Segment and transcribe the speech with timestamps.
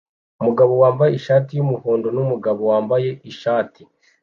[0.41, 3.81] Umugabo wambaye ishati yumuhondo numugabo wambaye ishati